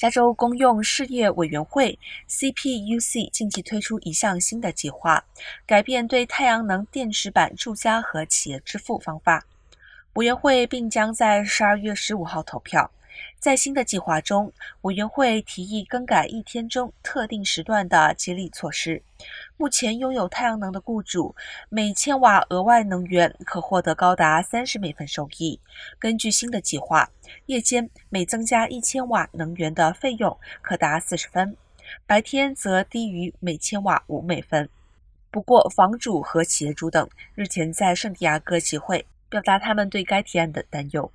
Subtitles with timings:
[0.00, 5.22] 加州公用事业委员会 （CPUC） 近期推出一项新的计划，
[5.66, 9.44] 改变对太阳能电池板住家和企业支付方法。
[10.14, 12.90] 委员会并将在十二月十五号投票。
[13.38, 19.02] 在新的计划中，委员会提议更改一天中特定时段的激励措施。
[19.56, 21.34] 目前拥有太阳能的雇主，
[21.68, 25.58] 每千瓦额外能源可获得高达三十美分收益。
[25.98, 27.10] 根据新的计划，
[27.46, 31.56] 夜间每增加一千瓦能源的费用可达四十分，
[32.06, 34.68] 白天则低于每千瓦五美分。
[35.30, 41.10] 不过，房主和企业主等日前在圣地亚哥集会，表达他们对该提案的担忧。